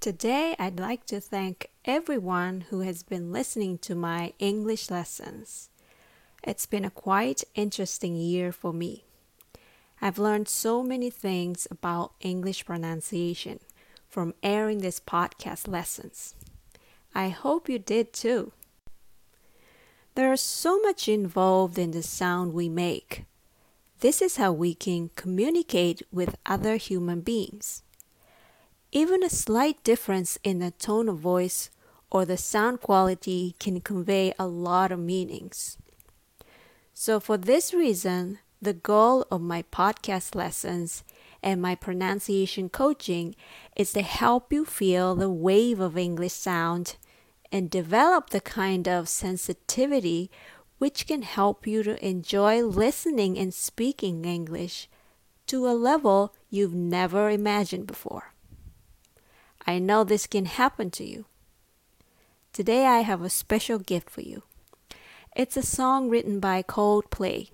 Today, 0.00 0.56
I'd 0.58 0.80
like 0.80 1.04
to 1.08 1.20
thank 1.20 1.68
everyone 1.84 2.62
who 2.70 2.80
has 2.80 3.02
been 3.02 3.32
listening 3.32 3.76
to 3.80 3.94
my 3.94 4.32
English 4.38 4.90
lessons. 4.90 5.68
It's 6.42 6.64
been 6.64 6.86
a 6.86 6.90
quite 6.90 7.44
interesting 7.54 8.16
year 8.16 8.50
for 8.50 8.72
me. 8.72 9.04
I've 10.00 10.18
learned 10.18 10.48
so 10.48 10.82
many 10.82 11.10
things 11.10 11.68
about 11.70 12.14
English 12.22 12.64
pronunciation 12.64 13.60
from 14.08 14.32
airing 14.42 14.78
these 14.78 15.00
podcast 15.00 15.68
lessons. 15.68 16.34
I 17.14 17.28
hope 17.28 17.68
you 17.68 17.78
did 17.78 18.14
too. 18.14 18.52
There's 20.14 20.40
so 20.40 20.80
much 20.80 21.08
involved 21.08 21.78
in 21.78 21.90
the 21.90 22.02
sound 22.02 22.54
we 22.54 22.70
make. 22.70 23.26
This 24.00 24.22
is 24.22 24.38
how 24.38 24.50
we 24.50 24.72
can 24.72 25.10
communicate 25.14 26.00
with 26.10 26.38
other 26.46 26.76
human 26.76 27.20
beings. 27.20 27.82
Even 28.92 29.22
a 29.22 29.30
slight 29.30 29.82
difference 29.84 30.36
in 30.42 30.58
the 30.58 30.72
tone 30.72 31.08
of 31.08 31.18
voice 31.18 31.70
or 32.10 32.24
the 32.24 32.36
sound 32.36 32.80
quality 32.80 33.54
can 33.60 33.80
convey 33.80 34.34
a 34.36 34.48
lot 34.48 34.90
of 34.90 34.98
meanings. 34.98 35.78
So, 36.92 37.20
for 37.20 37.36
this 37.36 37.72
reason, 37.72 38.40
the 38.60 38.74
goal 38.74 39.24
of 39.30 39.40
my 39.40 39.62
podcast 39.62 40.34
lessons 40.34 41.04
and 41.40 41.62
my 41.62 41.76
pronunciation 41.76 42.68
coaching 42.68 43.36
is 43.76 43.92
to 43.92 44.02
help 44.02 44.52
you 44.52 44.64
feel 44.64 45.14
the 45.14 45.30
wave 45.30 45.78
of 45.78 45.96
English 45.96 46.32
sound 46.32 46.96
and 47.52 47.70
develop 47.70 48.30
the 48.30 48.40
kind 48.40 48.88
of 48.88 49.08
sensitivity 49.08 50.30
which 50.78 51.06
can 51.06 51.22
help 51.22 51.64
you 51.64 51.84
to 51.84 52.04
enjoy 52.04 52.60
listening 52.62 53.38
and 53.38 53.54
speaking 53.54 54.24
English 54.24 54.88
to 55.46 55.68
a 55.68 55.78
level 55.78 56.34
you've 56.50 56.74
never 56.74 57.30
imagined 57.30 57.86
before. 57.86 58.29
I 59.66 59.78
know 59.78 60.04
this 60.04 60.26
can 60.26 60.46
happen 60.46 60.90
to 60.92 61.04
you. 61.04 61.26
Today 62.52 62.86
I 62.86 63.00
have 63.00 63.22
a 63.22 63.30
special 63.30 63.78
gift 63.78 64.10
for 64.10 64.22
you. 64.22 64.42
It's 65.36 65.56
a 65.56 65.62
song 65.62 66.08
written 66.08 66.40
by 66.40 66.62
Coldplay. 66.62 67.50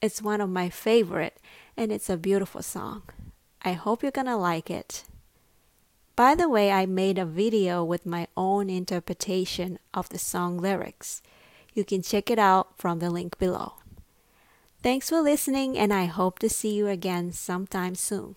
It's 0.00 0.22
one 0.22 0.40
of 0.40 0.48
my 0.48 0.70
favorite 0.70 1.38
and 1.76 1.90
it's 1.90 2.08
a 2.08 2.16
beautiful 2.16 2.62
song. 2.62 3.02
I 3.62 3.72
hope 3.72 4.02
you're 4.02 4.12
gonna 4.12 4.36
like 4.36 4.70
it. 4.70 5.04
By 6.16 6.36
the 6.36 6.48
way, 6.48 6.70
I 6.70 6.86
made 6.86 7.18
a 7.18 7.24
video 7.24 7.82
with 7.82 8.06
my 8.06 8.28
own 8.36 8.70
interpretation 8.70 9.80
of 9.92 10.08
the 10.10 10.18
song 10.18 10.58
lyrics. 10.58 11.22
You 11.72 11.84
can 11.84 12.02
check 12.02 12.30
it 12.30 12.38
out 12.38 12.78
from 12.78 13.00
the 13.00 13.10
link 13.10 13.36
below. 13.38 13.74
Thanks 14.80 15.08
for 15.08 15.20
listening, 15.20 15.76
and 15.76 15.92
I 15.92 16.04
hope 16.04 16.38
to 16.38 16.48
see 16.48 16.74
you 16.74 16.86
again 16.86 17.32
sometime 17.32 17.96
soon. 17.96 18.36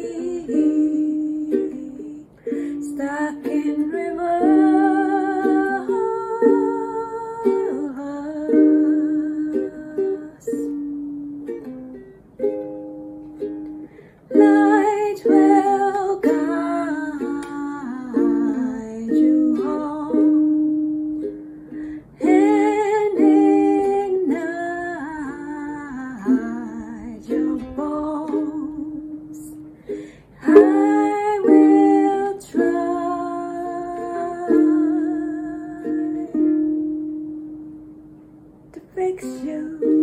Fix 39.11 39.43
you. 39.43 40.00